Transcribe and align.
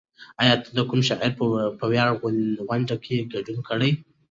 ایا 0.41 0.55
ته 0.63 0.69
د 0.77 0.79
کوم 0.89 0.99
شاعر 1.09 1.31
په 1.79 1.85
ویاړ 1.91 2.09
غونډه 2.67 2.95
کې 3.03 3.27
ګډون 3.33 3.57
کړی؟ 3.69 3.91